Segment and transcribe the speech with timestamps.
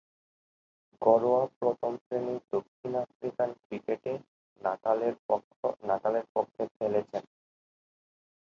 [1.01, 4.13] ঘরোয়া প্রথম-শ্রেণীর দক্ষিণ আফ্রিকান ক্রিকেটে
[4.61, 7.23] নাটালের পক্ষে খেলেছেন।